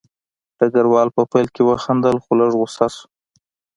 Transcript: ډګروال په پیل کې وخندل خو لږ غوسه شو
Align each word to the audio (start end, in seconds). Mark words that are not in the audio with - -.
ډګروال 0.57 1.07
په 1.15 1.21
پیل 1.31 1.47
کې 1.55 1.61
وخندل 1.69 2.15
خو 2.23 2.31
لږ 2.39 2.51
غوسه 2.59 2.87
شو 2.93 3.05